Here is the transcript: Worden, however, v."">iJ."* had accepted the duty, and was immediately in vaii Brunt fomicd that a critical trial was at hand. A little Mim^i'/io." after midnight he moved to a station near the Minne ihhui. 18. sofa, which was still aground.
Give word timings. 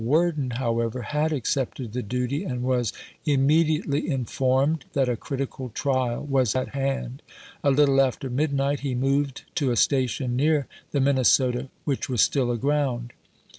Worden, 0.03 0.49
however, 0.57 1.01
v."">iJ."* 1.01 1.09
had 1.11 1.31
accepted 1.31 1.93
the 1.93 2.01
duty, 2.01 2.43
and 2.43 2.63
was 2.63 2.91
immediately 3.23 4.09
in 4.09 4.25
vaii 4.25 4.37
Brunt 4.39 4.83
fomicd 4.87 4.91
that 4.93 5.07
a 5.09 5.15
critical 5.15 5.69
trial 5.69 6.23
was 6.25 6.55
at 6.55 6.69
hand. 6.69 7.21
A 7.63 7.69
little 7.69 7.93
Mim^i'/io." 7.97 8.07
after 8.07 8.29
midnight 8.31 8.79
he 8.79 8.95
moved 8.95 9.43
to 9.53 9.69
a 9.69 9.75
station 9.75 10.35
near 10.35 10.65
the 10.89 10.97
Minne 10.99 11.05
ihhui. 11.17 11.19
18. 11.19 11.23
sofa, 11.25 11.69
which 11.85 12.09
was 12.09 12.23
still 12.23 12.49
aground. 12.49 13.13